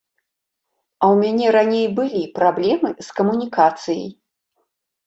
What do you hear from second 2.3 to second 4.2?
праблемы з камунікацыяй.